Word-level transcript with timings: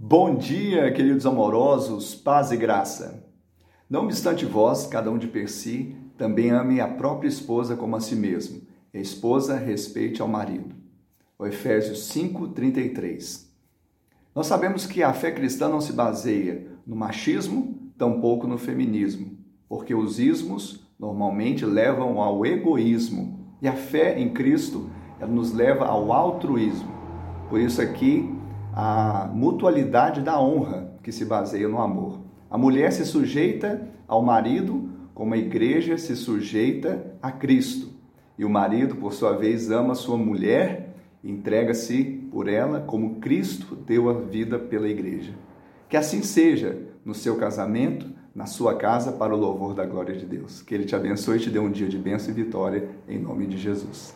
Bom 0.00 0.36
dia, 0.36 0.92
queridos 0.92 1.26
amorosos, 1.26 2.14
paz 2.14 2.52
e 2.52 2.56
graça. 2.56 3.24
Não 3.90 4.04
obstante 4.04 4.46
vós, 4.46 4.86
cada 4.86 5.10
um 5.10 5.18
de 5.18 5.26
per 5.26 5.50
si, 5.50 5.96
também 6.16 6.52
ame 6.52 6.80
a 6.80 6.86
própria 6.86 7.26
esposa 7.26 7.74
como 7.74 7.96
a 7.96 8.00
si 8.00 8.14
mesmo, 8.14 8.60
e 8.94 8.98
a 8.98 9.00
esposa 9.00 9.56
respeite 9.56 10.22
ao 10.22 10.28
marido. 10.28 10.72
O 11.36 11.44
Efésios 11.44 12.12
5:33. 12.12 13.50
Nós 14.32 14.46
sabemos 14.46 14.86
que 14.86 15.02
a 15.02 15.12
fé 15.12 15.32
cristã 15.32 15.68
não 15.68 15.80
se 15.80 15.92
baseia 15.92 16.68
no 16.86 16.94
machismo, 16.94 17.90
tampouco 17.98 18.46
no 18.46 18.56
feminismo, 18.56 19.36
porque 19.68 19.96
os 19.96 20.20
ismos 20.20 20.88
normalmente 20.96 21.66
levam 21.66 22.20
ao 22.20 22.46
egoísmo, 22.46 23.52
e 23.60 23.66
a 23.66 23.74
fé 23.74 24.16
em 24.16 24.32
Cristo 24.32 24.88
nos 25.28 25.52
leva 25.52 25.86
ao 25.86 26.12
altruísmo. 26.12 26.96
Por 27.50 27.58
isso 27.58 27.82
aqui 27.82 28.37
a 28.80 29.28
mutualidade 29.34 30.20
da 30.20 30.40
honra 30.40 30.92
que 31.02 31.10
se 31.10 31.24
baseia 31.24 31.66
no 31.66 31.80
amor. 31.80 32.20
A 32.48 32.56
mulher 32.56 32.92
se 32.92 33.04
sujeita 33.04 33.88
ao 34.06 34.22
marido 34.22 34.88
como 35.12 35.34
a 35.34 35.36
igreja 35.36 35.98
se 35.98 36.14
sujeita 36.14 37.04
a 37.20 37.32
Cristo. 37.32 37.88
E 38.38 38.44
o 38.44 38.48
marido, 38.48 38.94
por 38.94 39.12
sua 39.12 39.32
vez, 39.32 39.68
ama 39.72 39.96
sua 39.96 40.16
mulher 40.16 40.94
entrega-se 41.24 42.04
por 42.30 42.46
ela 42.46 42.80
como 42.80 43.16
Cristo 43.16 43.74
deu 43.74 44.08
a 44.08 44.12
vida 44.12 44.60
pela 44.60 44.88
igreja. 44.88 45.32
Que 45.88 45.96
assim 45.96 46.22
seja 46.22 46.78
no 47.04 47.14
seu 47.16 47.34
casamento, 47.34 48.06
na 48.32 48.46
sua 48.46 48.76
casa, 48.76 49.10
para 49.10 49.34
o 49.34 49.36
louvor 49.36 49.74
da 49.74 49.84
glória 49.84 50.14
de 50.14 50.24
Deus. 50.24 50.62
Que 50.62 50.76
Ele 50.76 50.84
te 50.84 50.94
abençoe 50.94 51.38
e 51.38 51.40
te 51.40 51.50
dê 51.50 51.58
um 51.58 51.68
dia 51.68 51.88
de 51.88 51.98
bênção 51.98 52.30
e 52.30 52.32
vitória, 52.32 52.88
em 53.08 53.18
nome 53.18 53.44
de 53.48 53.58
Jesus. 53.58 54.06